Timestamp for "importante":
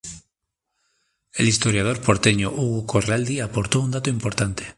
4.09-4.65